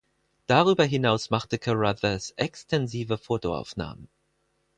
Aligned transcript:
Darüber 0.47 0.83
hinaus 0.85 1.29
machte 1.29 1.59
Carruthers 1.59 2.31
extensive 2.31 3.19
Fotoaufnahmen. 3.19 4.09